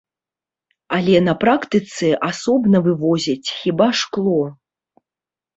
[0.97, 4.39] Але на практыцы асобна вывозяць хіба шкло.